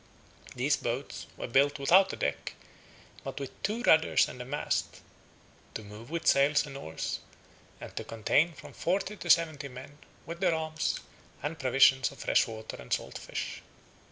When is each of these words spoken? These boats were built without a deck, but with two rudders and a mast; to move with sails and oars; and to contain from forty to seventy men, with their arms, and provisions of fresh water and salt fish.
These 0.55 0.77
boats 0.77 1.27
were 1.37 1.45
built 1.45 1.77
without 1.77 2.11
a 2.11 2.15
deck, 2.15 2.55
but 3.23 3.39
with 3.39 3.61
two 3.61 3.83
rudders 3.83 4.27
and 4.27 4.41
a 4.41 4.45
mast; 4.45 4.99
to 5.75 5.83
move 5.83 6.09
with 6.09 6.25
sails 6.25 6.65
and 6.65 6.75
oars; 6.75 7.19
and 7.79 7.95
to 7.95 8.03
contain 8.03 8.53
from 8.53 8.73
forty 8.73 9.15
to 9.15 9.29
seventy 9.29 9.67
men, 9.67 9.99
with 10.25 10.39
their 10.39 10.55
arms, 10.55 11.01
and 11.43 11.59
provisions 11.59 12.11
of 12.11 12.17
fresh 12.17 12.47
water 12.47 12.77
and 12.77 12.91
salt 12.91 13.19
fish. 13.19 13.61